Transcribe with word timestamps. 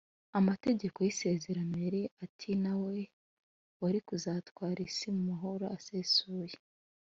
Amategeko 0.39 0.97
y 1.01 1.09
isezerano 1.13 1.75
yari 1.85 2.01
atina 2.25 2.71
we 2.83 2.97
wari 3.81 3.99
kuzatwara 4.07 4.79
isi 4.89 5.05
mu 5.15 5.21
mahoro 5.29 5.63
asesuye 5.77 6.55